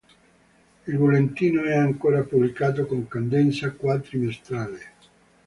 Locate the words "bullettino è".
0.97-1.75